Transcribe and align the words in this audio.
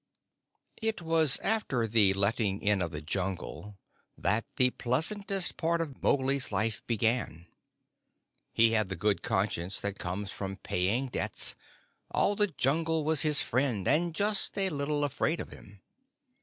RED 0.83 0.95
DOG 0.95 1.01
It 1.01 1.01
was 1.03 1.37
after 1.43 1.85
the 1.85 2.11
letting 2.15 2.59
in 2.63 2.81
of 2.81 2.89
the 2.89 3.03
Jungle 3.03 3.77
that 4.17 4.45
the 4.55 4.71
pleasantest 4.71 5.57
part 5.57 5.79
of 5.79 6.01
Mowgli's 6.01 6.51
life 6.51 6.81
began. 6.87 7.45
He 8.51 8.71
had 8.71 8.89
the 8.89 8.95
good 8.95 9.21
conscience 9.21 9.79
that 9.81 9.99
comes 9.99 10.31
from 10.31 10.57
paying 10.57 11.09
debts; 11.09 11.55
all 12.09 12.35
the 12.35 12.47
Jungle 12.47 13.03
was 13.03 13.21
his 13.21 13.43
friend, 13.43 13.87
and 13.87 14.15
just 14.15 14.57
a 14.57 14.71
little 14.71 15.03
afraid 15.03 15.39
of 15.39 15.51
him. 15.51 15.83